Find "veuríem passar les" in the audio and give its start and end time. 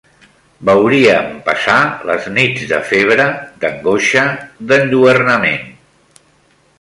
0.69-2.29